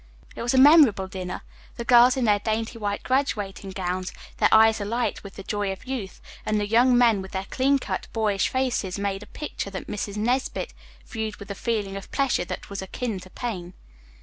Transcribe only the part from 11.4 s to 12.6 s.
a feeling of pleasure